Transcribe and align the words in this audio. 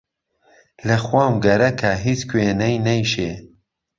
له 0.87 0.95
خوام 1.05 1.33
گهرهکه، 1.45 1.91
هیچکوێنهی 2.05 2.77
نهیشێ 2.85 3.31